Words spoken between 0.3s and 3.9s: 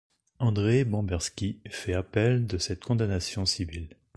André Bamberski fait appel de cette condamnation civile.